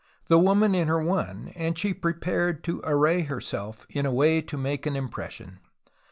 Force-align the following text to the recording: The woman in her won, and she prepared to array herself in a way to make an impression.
The 0.29 0.39
woman 0.39 0.73
in 0.73 0.87
her 0.87 0.99
won, 0.99 1.51
and 1.55 1.77
she 1.77 1.93
prepared 1.93 2.63
to 2.63 2.81
array 2.83 3.21
herself 3.21 3.85
in 3.87 4.07
a 4.07 4.11
way 4.11 4.41
to 4.41 4.57
make 4.57 4.87
an 4.87 4.95
impression. 4.95 5.59